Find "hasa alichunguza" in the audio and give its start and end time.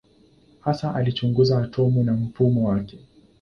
0.61-1.63